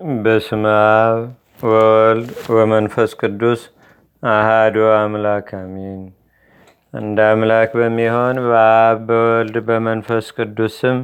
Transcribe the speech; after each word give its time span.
በስመ 0.00 0.64
አብ 0.94 1.18
ወወልድ 1.64 2.28
ወመንፈስ 2.54 3.10
ቅዱስ 3.20 3.60
አሃዱ 4.22 4.76
አምላክ 4.94 5.48
አሜን። 5.58 6.00
እንደ 6.94 7.18
አምላክ 7.28 7.70
በሚሆን 7.78 8.36
በአብ 8.46 8.98
በወልድ 9.08 9.56
በመንፈስ 9.68 10.26
ቅዱስ 10.36 10.74
ስም 10.80 10.98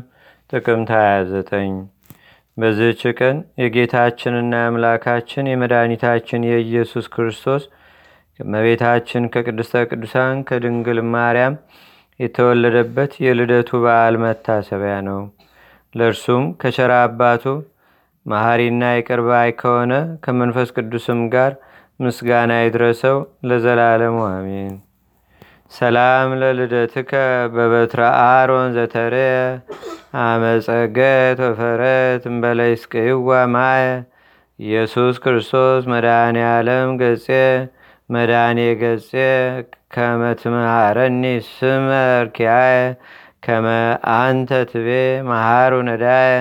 ጥቅምት 0.53 0.91
29 0.97 1.79
በዚህች 2.57 3.03
ቀን 3.19 3.39
የጌታችንና 3.63 4.53
የአምላካችን 4.61 5.51
የመድኃኒታችን 5.51 6.49
የኢየሱስ 6.51 7.09
ክርስቶስ 7.15 7.65
ከመቤታችን 8.41 9.33
ከቅድስተ 9.35 9.87
ቅዱሳን 9.91 10.45
ከድንግል 10.49 11.01
ማርያም 11.15 11.57
የተወለደበት 12.21 13.13
የልደቱ 13.25 13.83
በዓል 13.85 14.17
መታሰቢያ 14.25 14.97
ነው። 15.07 15.21
ለእርሱም 15.95 16.47
ከቸራ 16.61 16.95
አባቱ 17.05 17.45
መሐሪና 18.27 18.83
ይቅርባይ 18.97 19.51
ከሆነ 19.61 19.93
ከመንፈስ 20.25 20.69
ቅዱስም 20.77 21.21
ጋር 21.35 21.53
ምስጋና 22.01 22.53
ይድረሰው 22.61 23.17
ለዘላለሙ 23.49 24.17
አሜን። 24.29 24.75
ሰላም 25.73 26.31
ለልደትከ 26.41 27.13
በበትረ 27.55 28.01
አሮን 28.27 28.69
ዘተረ 28.77 29.17
አመፀገት 30.23 31.39
ወፈረት 31.45 32.23
እምበለይስቅይዋ 32.31 33.29
ማየ 33.55 33.85
ኢየሱስ 34.59 35.17
ክርስቶስ 35.25 35.83
መድኃኔ 35.93 36.39
ዓለም 36.51 36.89
ገጼ 37.03 37.29
መድኃኔ 38.11 38.61
ገጼ 38.83 39.13
ከመትምሃረኒ 39.95 41.23
ስመርኪያየ 41.51 42.79
ከመ 43.45 43.67
አንተ 44.17 44.51
ትቤ 44.73 44.89
መሃሩ 45.31 45.73
ነዳየ 45.89 46.35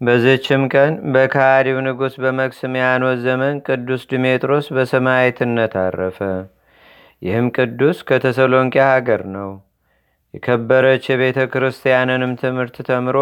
በዝችም 0.00 0.62
ቀን 0.72 0.92
በካዲው 1.14 1.78
ንጉሥ 1.86 2.14
በመክስሚያኖስ 2.24 3.18
ዘመን 3.24 3.56
ቅዱስ 3.66 4.02
ድሜጥሮስ 4.10 4.66
በሰማይትነት 4.76 5.72
አረፈ። 5.82 6.18
ይህም 7.22 7.46
ቅዱስ 7.56 7.98
ከተሰሎንቄ 8.08 8.74
ሀገር 8.88 9.22
ነው። 9.36 9.50
የከበረች 10.34 11.04
የቤተ 11.10 11.38
ክርስቲያንንም 11.52 12.32
ትምህርት 12.42 12.76
ተምሮ 12.88 13.16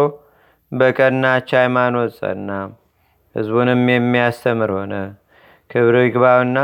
በቀናች 0.71 1.49
ሃይማኖት 1.59 2.11
ጸና። 2.19 2.49
ሕዝቡንም 3.35 3.83
የሚያስተምር 3.91 4.71
ሆነ። 4.77 4.93
ክብር 5.69 5.95
ይግባውና 6.01 6.59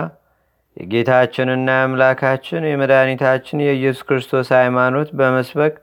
የጌታችንና 0.77 1.69
የአምላካችን 1.75 2.63
የመድኃኒታችን 2.69 3.65
የኢየሱስ 3.65 4.05
ክርስቶስ 4.07 4.49
ሃይማኖት 4.59 5.09
በመስበክ 5.19 5.75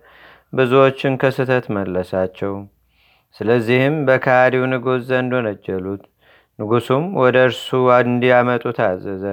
ብዙዎችን 0.52 1.18
ከስተት 1.22 1.66
መለሳቸው። 1.76 2.54
ስለዚህም 3.36 3.96
በካዲው 4.06 4.64
ንጉሥ 4.72 5.00
ዘንድ 5.08 5.32
ወነጀሉት። 5.38 6.02
ንጉሱም 6.58 7.04
ወደ 7.20 7.36
እርሱ 7.48 7.68
እንዲያመጡ 8.02 8.64
ታዘዘ። 8.78 9.24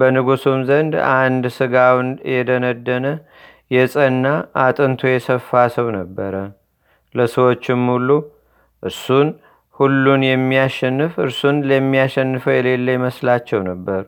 በንጉሱም 0.00 0.60
ዘንድ 0.68 0.92
አንድ 1.14 1.44
ስጋውን 1.56 2.08
የደነደነ 2.32 3.06
የጸና 3.70 4.26
አጥንቱ 4.64 5.00
የሰፋ 5.10 5.62
ሰው 5.76 5.86
ነበረ። 5.96 6.34
ለሰዎችም 7.14 7.82
ሁሉ 7.92 8.08
እርሱን 8.82 9.28
ሁሉን 9.76 10.22
የሚያሸንፍ 10.26 11.12
እርሱን 11.24 11.56
ለሚያሸንፈው 11.68 12.52
የሌለ 12.56 12.88
ይመስላቸው 12.96 13.60
ነበር። 13.70 14.02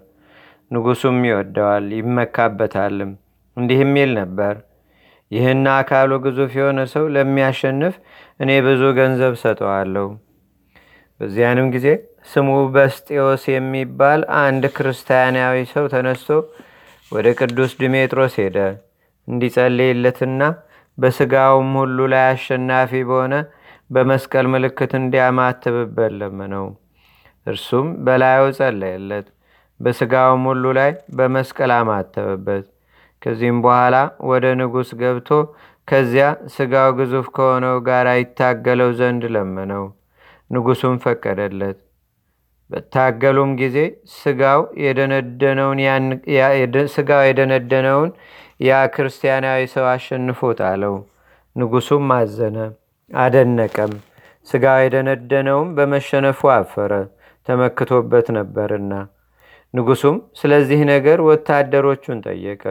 ንጉሱም 0.71 1.19
ይወደዋል 1.29 1.87
ይመካበታልም። 1.99 3.11
እንዲህም 3.57 3.93
ይል 4.01 4.11
ነበር 4.21 4.55
ይህን 5.31 5.65
አካሉ 5.73 6.11
ግዙፍ 6.25 6.53
የሆነ 6.59 6.81
ሰው 6.93 7.05
ለሚያሸንፍ 7.15 7.95
እኔ 8.41 8.51
ብዙ 8.67 8.83
ገንዘብ 8.99 9.35
ሰጠዋለሁ። 9.43 10.07
በዚያንም 11.21 11.69
ጊዜ 11.75 11.87
ስሙ 12.31 12.49
በስጤዎስ 12.75 13.43
የሚባል 13.53 14.21
አንድ 14.41 14.65
ክርስቲያናዊ 14.77 15.59
ሰው 15.73 15.85
ተነስቶ 15.93 16.29
ወደ 17.13 17.27
ቅዱስ 17.41 17.73
ድሜጥሮስ 17.81 18.35
ሄደ። 18.43 18.57
እንዲጸልይለትና 19.29 20.43
በስጋውም 20.99 21.71
ሁሉ 21.81 21.99
ላይ 22.13 22.25
አሸናፊ 22.31 23.03
በሆነ 23.09 23.35
በመስቀል 23.91 24.47
ምልክት 24.53 24.93
እንዲያማትብበት 25.01 26.13
ለመነው። 26.21 26.67
እርሱም 27.47 27.89
በላዩ 28.07 28.45
ጸለየለት። 28.59 29.27
በስጋውም 29.81 30.45
ሁሉ 30.51 30.65
ላይ 30.79 30.91
በመስቀል 31.17 31.73
አማተበበት። 31.77 32.65
ከዚህም 33.27 33.57
በኋላ 33.63 33.97
ወደ 34.31 34.45
ንጉሥ 34.59 34.91
ገብቶ 35.01 35.29
ከዚያ 35.89 36.27
ስጋው 36.55 36.91
ግዙፍ 36.99 37.27
ከሆነው 37.37 37.77
ጋር 37.87 38.07
ይታገለው 38.17 38.91
ዘንድ 38.99 39.25
ለመነው። 39.35 39.85
ንጉሱም 40.51 40.95
ፈቀደለት። 41.05 41.79
በታገሉም 42.71 43.51
ጊዜ 43.61 43.77
ስጋው 44.15 44.61
የደነደነውን 47.25 48.11
ያ 48.67 48.75
ክርስቲያናዊ 48.95 49.61
ሰው 49.75 49.87
አሸንፎ 49.93 50.41
ጣለው። 50.61 50.95
ንጉሱም 51.57 52.07
አዘነ፣ 52.17 52.57
አደነቀም። 53.11 53.93
ስጋው 54.49 54.79
የደነደነውም 54.83 55.69
በመሸነፉ 55.77 56.51
አፈረ፣ 56.55 56.93
ተመክቶበት 57.49 58.27
ነበርና። 58.39 58.93
ንጉሱም 59.75 60.19
ስለዚህ 60.41 60.81
ነገር 60.93 61.19
ወታደሮቹን 61.29 62.21
ጠየቀ። 62.27 62.65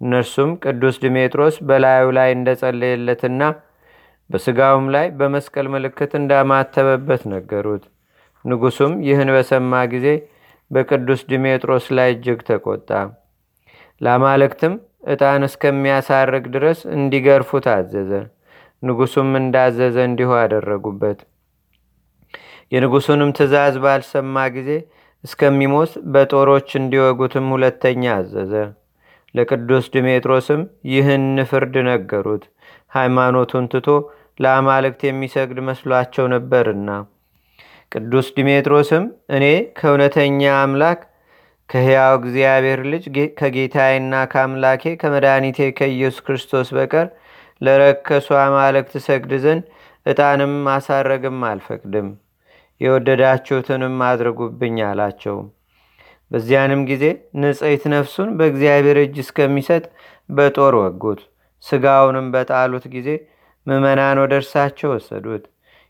እነርሱም 0.00 0.50
ቅዱስ 0.64 0.96
ድሜጥሮስ 1.02 1.56
በላዩ 1.68 2.04
ላይ 2.18 2.28
እንደጸለየለትና 2.36 3.42
በስጋውም 4.30 4.86
ላይ 4.94 5.06
በመስቀል 5.18 5.66
ምልክት 5.74 6.12
እንዳማተበበት 6.18 7.22
ነገሩት። 7.32 7.84
ንጉሱም 8.44 8.92
ይህን 9.06 9.30
በሰማ 9.34 9.72
ጊዜ 9.94 10.06
በቅዱስ 10.70 11.20
ድሜጥሮስ 11.30 11.86
ላይ 11.98 12.08
እጅግ 12.14 12.40
ተቆጣ። 12.48 12.90
ለአማልክትም 14.00 14.74
ዕጣን 15.10 15.42
እስከሚያሳርግ 15.48 16.44
ድረስ 16.54 16.78
እንዲገርፉ 16.96 17.60
ታዘዘ። 17.66 18.12
ንጉሱም 18.82 19.30
እንዳዘዘ 19.40 19.96
እንዲሁ 20.08 20.30
አደረጉበት። 20.40 21.18
የንጉሱንም 22.72 23.30
ትእዛዝ 23.38 23.74
ባልሰማ 23.84 24.44
ጊዜ 24.56 24.70
እስከሚሞት 25.24 25.92
በጦሮች 26.12 26.68
እንዲወጉትም 26.80 27.48
ሁለተኛ 27.54 28.04
አዘዘ። 28.16 28.52
ለቅዱስ 29.34 29.84
ድሜጥሮስም 29.94 30.62
ይህን 30.92 31.26
ፍርድ 31.50 31.74
ነገሩት። 31.88 32.44
ሃይማኖቱን 32.92 33.66
ትቶ 33.72 33.88
ለአማልክት 34.40 35.00
የሚሰግድ 35.06 35.58
መስሏቸው 35.68 36.26
ነበርና። 36.34 36.90
ቅዱስ 37.92 38.26
ዲሜጥሮስም 38.36 39.04
እኔ 39.36 39.44
ከእውነተኛ 39.78 40.40
አምላክ 40.58 41.00
ከሕያው 41.68 42.14
እግዚአብሔር 42.20 42.80
ልጅ 42.92 43.04
ከጌታዬና 43.38 44.14
ከአምላኬ 44.32 44.92
ከመድኃኒቴ 45.02 45.68
ከኢየሱስ 45.78 46.24
ክርስቶስ 46.26 46.68
በቀር 46.76 47.08
ለረከሱ 47.60 48.28
አማልክት 48.42 48.94
ሰግድ 49.06 49.32
ዘንድ 49.44 49.64
ዕጣንም 50.06 50.52
ማሳረግም 50.66 51.38
አልፈቅድም። 51.48 52.08
የወደዳችሁትንም 52.80 53.96
አድርጉብኝ 54.08 54.76
አላቸው። 54.86 55.36
በዚያንም 56.30 56.82
ጊዜ 56.90 57.04
ንጽሕት 57.42 57.84
ነፍሱን 57.94 58.28
በእግዚአብሔር 58.38 58.98
እጅ 59.02 59.16
እስከሚሰጥ 59.24 59.84
በጦር 60.28 60.74
ወጉት። 60.80 61.20
ስጋውንም 61.64 62.26
በጣሉት 62.34 62.84
ጊዜ 62.94 63.08
ምዕመናን 63.66 64.20
ወደ 64.22 64.34
እርሳቸው 64.40 64.90
ወሰዱት። 64.94 65.44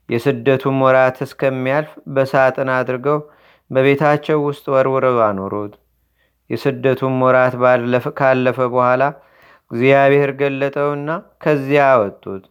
የስደቱም 0.08 0.78
ወራት 0.84 1.18
እስከሚያልፍ 1.26 1.90
በሳጥን 2.14 2.70
አድርገው 2.76 3.18
በቤታቸው 3.70 4.38
ውስጥ 4.46 4.64
ወርውረው 4.74 5.18
አኖሩት። 5.26 5.74
የስደቱም 6.50 7.16
ወራት 7.24 7.54
ካለፈ 8.18 8.58
በኋላ 8.70 9.02
እግዚአብሔር 9.70 10.30
ገለጠውና 10.40 11.10
ከዚያ 11.42 11.82
አወጡት። 11.92 12.44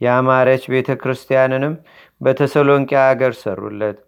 የአማረች 0.00 0.64
ቤተ 0.72 0.90
ክርስቲያንንም 1.02 1.74
በተሰሎንቄ 2.20 2.90
አገር 3.02 3.32
ሰሩለት። 3.42 3.98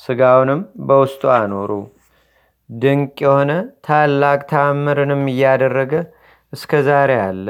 ስጋውንም 0.00 0.60
በውስጡ 0.86 1.22
አኖሩ። 1.36 1.70
ድንቅ 2.70 3.16
የሆነ 3.24 3.52
ታላቅ 3.86 4.38
ተአምርንም 4.50 5.22
እያደረገ 5.32 5.92
እስከ 6.52 6.80
ዛሬ 6.86 7.10
አለ። 7.24 7.46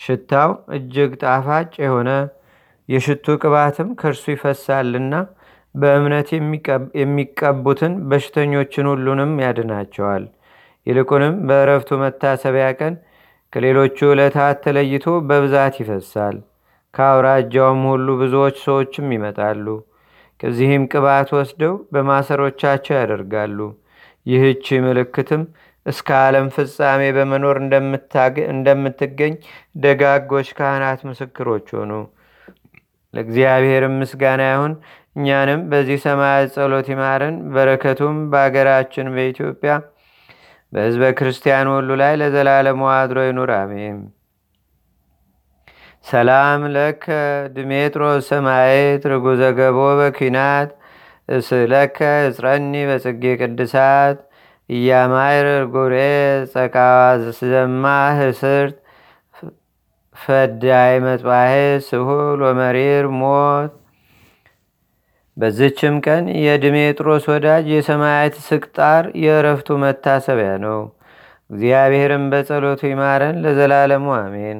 ሽታው 0.00 0.50
እጅግ 0.76 1.12
ጣፋጭ 1.22 1.70
የሆነ 1.84 2.10
የሽቱ 2.88 3.36
ቅባትም 3.42 3.88
ከእርሱ 4.00 4.24
ይፈሳልና 4.34 5.14
በእምነት 5.74 6.28
የሚቀቡትን 7.00 7.92
በሽተኞችን 8.10 8.86
ሁሉንም 8.92 9.32
ያድናቸዋል። 9.44 10.24
ይልቁንም 10.86 11.34
በእረፍቱ 11.48 11.98
መታሰቢያ 12.02 12.68
ቀን 12.78 12.94
ከሌሎቹ 13.52 13.98
ዕለታት 14.12 14.58
ተለይቶ 14.64 15.06
በብዛት 15.28 15.76
ይፈሳል። 15.82 16.36
ከአውራጃውም 16.94 17.82
ሁሉ 17.90 18.08
ብዙዎች 18.20 18.56
ሰዎችም 18.64 19.08
ይመጣሉ። 19.16 19.66
ከዚህም 20.40 20.84
ቅባት 20.92 21.28
ወስደው 21.36 21.74
በማሰሮቻቸው 21.92 22.94
ያደርጋሉ። 23.00 23.58
ይህች 24.26 24.66
ምልክትም 24.84 25.42
እስከ 25.86 26.08
ዓለም 26.22 26.46
ፍጻሜ 26.54 27.02
በመኖር 27.16 27.56
እንደምትገኝ 28.52 29.34
ደጋጎች 29.84 30.48
ካህናት 30.58 31.00
ምስክሮች 31.08 31.68
ሆኑ። 31.76 31.92
ለእግዚአብሔርም 33.14 33.94
ምስጋና 34.00 34.42
ይሁን። 34.50 34.74
እኛንም 35.16 35.60
በዚህ 35.70 35.98
ሰማያት 36.04 36.52
ጸሎት 36.56 36.88
ይማረን። 36.92 37.36
በረከቱም 37.54 38.16
በአገራችን 38.32 39.08
በኢትዮጵያ 39.14 39.72
በህዝበ 40.72 41.04
ክርስቲያን 41.18 41.68
ሁሉ 41.72 41.90
ላይ 42.02 42.12
ለዘላለሙ 42.20 42.82
አድሮ 42.94 43.20
ይኑር፣ 43.26 43.50
አሜን። 43.56 43.96
ሰላም 46.04 46.60
ለከ 46.74 47.04
ድሜጥሮስ 47.56 48.28
ሰማየት 48.30 49.02
ርጉዘ 49.12 49.42
ገቦ 49.58 49.78
በኪናት 49.98 50.70
እስለከ 51.30 51.98
እጽረኒ 52.26 52.72
በጽጌ 52.88 53.24
ቅድሳት 53.40 54.18
እያማይር 54.70 55.46
ጉሬ 55.74 55.94
ጸቃዘማ 56.52 57.84
ህስርት 58.18 58.76
ፈዳይ 60.16 60.94
መጥባሄ 61.04 61.52
ስሁል 61.86 62.40
ወመሪር 62.46 63.06
ሞት 63.20 63.72
በዝችም 65.36 65.94
ቀን 66.06 66.24
የድሜጥሮስ 66.44 67.24
ወዳጅ 67.32 67.66
የሰማያት 67.74 68.34
ስቅጣር 68.48 69.04
የእረፍቱ 69.22 69.78
መታሰቢያ 69.82 70.50
ነው። 70.64 70.80
እግዚአብሔርም 71.50 72.24
በጸሎቱ 72.32 72.80
ይማረን 72.90 73.36
ለዘላለሙ 73.44 74.06
አሜን። 74.18 74.58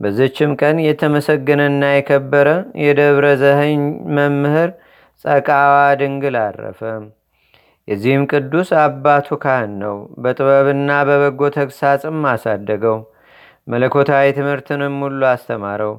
በዝችም 0.00 0.52
ቀን 0.60 0.76
የተመሰገነና 0.86 1.82
የከበረ 1.92 2.48
የደብረ 2.84 3.26
ዘህኝ 3.42 3.82
መምህር 4.16 4.70
ጸቃዋ 5.24 5.72
ድንግል 6.00 6.36
አረፈ። 6.40 6.80
የዚህም 7.88 8.22
ቅዱስ 8.32 8.68
አባቱ 8.80 9.28
ካህን 9.42 9.72
ነው። 9.82 9.94
በጥበብና 10.22 10.90
በበጎ 11.08 11.40
ተግሳጽም 11.56 12.20
አሳደገው። 12.32 12.98
መለኮታዊ 13.68 14.26
ትምህርትንም 14.38 14.94
ሁሉ 15.04 15.20
አስተማረው። 15.32 15.94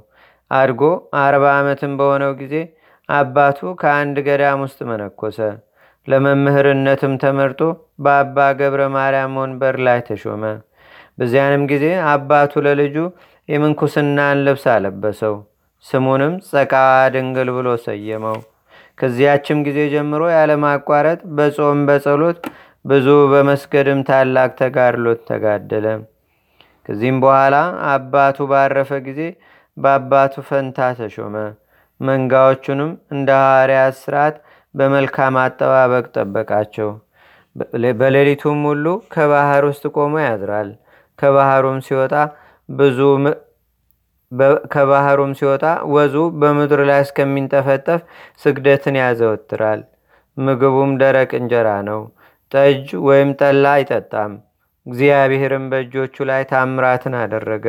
አድጎ 0.52 0.82
አርባ 1.22 1.46
ዓመትም 1.60 1.94
በሆነው 2.00 2.32
ጊዜ 2.42 2.56
አባቱ 3.10 3.60
ከአንድ 3.82 4.18
ገዳም 4.28 4.60
ውስጥ 4.66 4.80
መነኮሰ። 4.90 5.40
ለመምህርነትም 6.08 7.14
ተመርጦ 7.22 7.62
በአባ 8.04 8.38
ገብረ 8.60 8.82
ማርያም 8.96 9.36
ወንበር 9.42 9.76
ላይ 9.88 10.00
ተሾመ። 10.08 10.44
በዚያንም 11.18 11.64
ጊዜ 11.72 11.86
አባቱ 12.14 12.62
ለልጁ 12.68 12.96
የምንኩስናን 13.50 14.42
ልብስ 14.46 14.66
አለበሰው። 14.74 15.36
ስሙንም 15.86 16.34
ጸቃዋ 16.50 16.84
ድንግል 17.16 17.50
ብሎ 17.56 17.70
ሰየመው። 17.86 18.38
ከዚያችም 18.98 19.60
ጊዜ 19.68 19.80
ጀምሮ 19.94 20.24
ያለማቋረጥ 20.36 21.20
በጾም 21.38 21.80
በጸሎት 21.88 22.40
ብዙ 22.86 23.08
በመስገድም 23.32 24.00
ታላቅ 24.10 24.50
ተጋድሎት 24.62 25.22
ተጋደለ። 25.30 25.86
ከዚህም 26.86 27.18
በኋላ 27.24 27.56
አባቱ 27.92 28.48
ባረፈ 28.52 28.92
ጊዜ 29.06 29.22
በአባቱ 29.78 30.34
ፈንታ 30.50 30.88
ተሾመ። 30.98 31.36
መንጋዎቹንም 32.02 32.92
እንደ 33.14 33.30
ሐዋርያት 33.42 33.96
ስርዓት 34.02 34.36
በመልካም 34.76 35.36
አጠባበቅ 35.44 36.06
ጠበቃቸው። 36.16 36.90
በሌሊቱም 38.00 38.62
ሁሉ 38.70 38.86
ከባህር 39.14 39.64
ውስጥ 39.70 39.86
ቆሞ 39.96 40.14
ያድራል። 40.24 40.70
ከባህሩም 41.20 41.80
ሲወጣ 41.88 42.14
ብዙ 42.70 43.00
ከባህሩም 44.74 45.32
ሲወጣ 45.40 45.64
ወዙ 45.94 46.16
በምድር 46.42 46.82
ላይ 46.90 47.00
እስከሚንጠፈጠፍ 47.06 48.02
ስግደትን 48.44 48.96
ያዘወትራል። 49.02 49.82
ምግቡም 50.38 50.92
ደረቅ 51.02 51.32
እንጀራ 51.40 51.70
ነው። 51.90 52.02
ጠጅ 52.52 52.88
ወይም 53.08 53.30
ጠላ 53.40 53.66
አይጠጣም። 53.78 54.32
እግዚአብሔርም 54.86 55.66
በእጆቹ 55.72 56.16
ላይ 56.30 56.42
ታምራትን 56.52 57.14
አደረገ። 57.22 57.66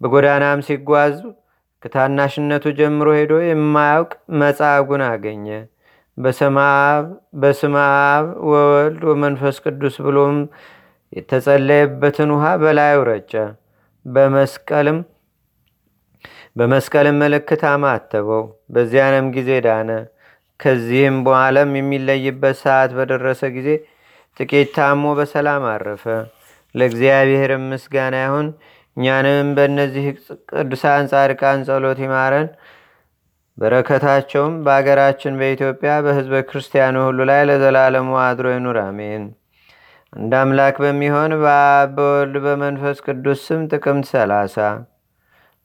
በጎዳናም 0.00 0.60
ሲጓዝ 0.68 1.14
ከታናሽነቱ 1.82 2.64
ጀምሮ 2.78 3.08
ሄዶ 3.18 3.34
የማያውቅ 3.44 4.10
መጻጉን 4.40 5.02
አገኘ። 5.08 5.46
በስመ 6.18 6.56
አብ 8.06 8.26
ወወልድ 8.50 9.02
ወመንፈስ 9.10 9.56
ቅዱስ 9.64 9.96
ብሎም 10.06 10.38
የተጸለየበትን 11.12 12.30
ውሃ 12.34 12.46
በላዩ 12.62 12.98
ረጨ። 13.08 13.32
በመስቀልም 14.06 14.98
በመስቀልም 16.56 17.18
ምልክት 17.22 17.62
አማተበው። 17.70 18.42
በዚያንም 18.74 19.26
ጊዜ 19.36 19.50
ዳነ። 19.66 19.90
ከዚህም 20.60 21.16
በኋላም 21.26 21.70
የሚለይበት 21.78 22.56
ሰዓት 22.62 22.90
በደረሰ 22.98 23.42
ጊዜ 23.56 23.68
ጥቂት 24.36 24.68
ታሞ 24.76 25.04
በሰላም 25.18 25.64
አረፈ። 25.70 26.04
ለእግዚአብሔር 26.74 27.52
ምስጋና 27.64 28.16
ይሁን። 28.24 28.48
እኛንም 28.96 29.48
በእነዚህ 29.56 30.06
ቅዱሳን 30.52 31.08
ጻድቃን 31.12 31.60
ጸሎት 31.68 31.98
ይማረን። 32.04 32.48
በረከታቸውም 33.58 34.54
በአገራችን 34.64 35.34
በኢትዮጵያ 35.40 35.92
በህዝበ 36.04 36.36
ክርስቲያኑ 36.48 36.96
ሁሉ 37.06 37.20
ላይ 37.30 37.42
ለዘላለሙ 37.48 38.10
አድሮ 38.24 38.46
ይኑር፣ 38.54 38.78
አሜን። 38.84 39.24
አንድ 40.12 40.32
አምላክ 40.38 40.76
በሚሆን 40.84 41.32
በአብ 41.42 41.90
በወልድ 41.96 42.36
በመንፈስ 42.44 42.98
ቅዱስ 43.06 43.40
ስም 43.46 43.60
ጥቅምት 43.72 44.06
ሰላሳ 44.12 44.56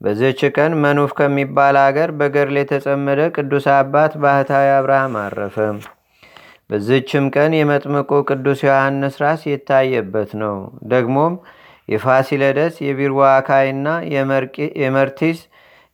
በዚህች 0.02 0.42
ቀን 0.56 0.72
መኑፍ 0.82 1.12
ከሚባል 1.18 1.76
አገር 1.82 2.10
በገድል 2.20 2.58
የተጸመደ 2.60 3.22
ቅዱስ 3.36 3.66
አባት 3.76 4.14
ባህታዊ 4.24 4.68
አብርሃም 4.74 5.14
አረፈ። 5.22 5.58
በዚህችም 6.70 7.26
ቀን 7.36 7.52
የመጥምቁ 7.58 8.12
ቅዱስ 8.30 8.60
ዮሐንስ 8.66 9.16
ራስ 9.24 9.42
የታየበት 9.50 10.32
ነው። 10.42 10.56
ደግሞም 10.94 11.34
የፋሲለደስ 11.90 12.76
የቢርዋካይና 12.86 13.88
የመርቲስ 14.82 15.40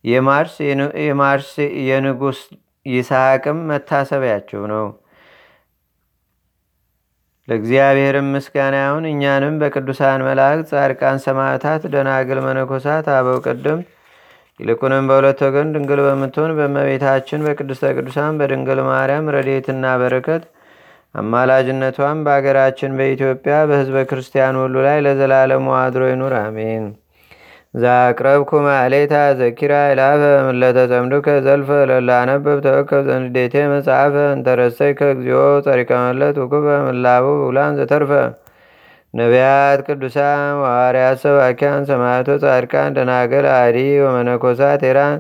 የማርስ 0.03 1.49
የንጉሥ 1.89 2.39
ይስሐቅም 2.85 3.57
መታሰቢያቸው 3.69 4.61
ነው። 4.71 4.85
ለእግዚአብሔርም 7.47 8.27
ምስጋና 8.33 8.75
ይሁን። 8.83 9.05
እኛንም 9.09 9.55
በቅዱሳን 9.61 10.25
መላእክት፣ 10.27 10.69
ጻድቃን፣ 10.71 11.17
ሰማዕታት፣ 11.25 11.83
ደናግል፣ 11.93 12.39
መነኮሳት፣ 12.45 13.07
አበው 13.15 13.39
ቅድም 13.45 13.79
ይልቁንም 14.59 15.05
በሁለት 15.09 15.39
ወገን 15.45 15.69
ድንግል 15.75 15.99
በምትሆን 16.05 16.51
በመቤታችን 16.57 17.45
በቅድስተ 17.45 17.93
ቅዱሳን 17.97 18.37
በድንግል 18.39 18.81
ማርያም 18.89 19.31
ረድኤትና 19.35 19.93
በረከት 20.01 20.43
አማላጅነቷም 21.15 22.19
በአገራችን 22.25 22.91
በኢትዮጵያ 22.97 23.55
በህዝበ 23.69 24.03
ክርስቲያን 24.09 24.59
ሁሉ 24.61 24.75
ላይ 24.85 24.99
ለዘላለሙ 25.05 25.65
አድሮ 25.79 26.03
ይኑር፣ 26.11 26.35
አሜን። 26.41 26.85
ዛቅረብኩ 27.73 28.51
ማሌታ 28.65 29.13
ዘኪራ 29.39 29.73
ይላፈ 29.89 30.21
ምለተጸምዱከ 30.47 31.27
ዘልፈ 31.45 31.69
ለላነበብ 31.91 32.57
ተወከብ 32.65 33.03
ዘንዴቴ 33.09 33.53
መጽሐፈ 33.73 34.15
እንተረሰይ 34.33 34.91
ከእግዚኦ 34.99 35.43
ጸሪቀመለት 35.65 36.37
ውኩበ 36.41 36.65
ምላቡ 36.87 37.25
ውላን 37.45 37.77
ዘተርፈ። 37.79 38.11
ነቢያት 39.13 39.79
ቅዱሳን 39.87 40.43
ዋርያት 40.63 41.17
ሰባኪያን 41.23 41.87
ሰማያቶ 41.89 42.29
ጻድቃን 42.43 42.95
ደናገል 42.97 43.47
አዲ 43.55 43.77
ወመነኮሳት 44.03 44.83
ኤራን 44.89 45.17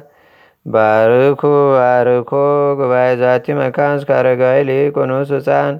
ባርኩ 0.65 1.41
ባርኮ 1.73 2.31
ጉባኤ 2.79 3.09
ዛቲ 3.21 3.55
መካን 3.59 3.95
እስካረጋዊ 3.99 4.59
ሊቆኑስ 4.69 5.31
ህፃን 5.37 5.73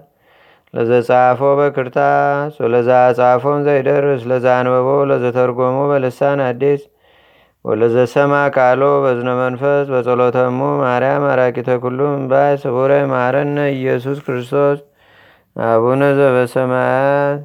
ለዘጻፎ 0.74 1.42
በክርታስ 1.60 2.54
ወለዛ 2.64 2.90
ጻፎን 3.18 3.60
ዘይደርስ 3.68 4.22
ለዛ 4.32 4.46
አንበቦ 4.60 4.90
ለዘተርጎሞ 5.10 5.78
በልሳን 5.92 6.42
አዲስ 6.46 6.82
ወለዘሰማ 7.66 8.34
ቃሎ 8.56 8.84
በዝነ 9.04 9.30
መንፈስ 9.42 9.86
በጸሎተሙ 9.94 10.60
ማርያም 10.82 11.26
አራቂተ 11.32 11.70
ኩሉም 11.84 12.14
እምባይ 12.20 12.54
ስቡረ 12.64 12.94
ማረነ 13.12 13.58
ኢየሱስ 13.76 14.20
ክርስቶስ 14.28 14.80
አቡነ 15.56 16.02
ዘበሰማያት 16.20 17.42